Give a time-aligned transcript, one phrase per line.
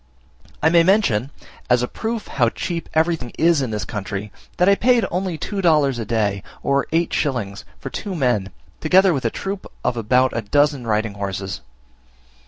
[0.63, 1.29] I may mention,
[1.69, 5.61] as a proof how cheap everything is in this country, that I paid only two
[5.61, 10.35] dollars a day, or eight shillings, for two men, together with a troop of about
[10.35, 11.61] a dozen riding horses.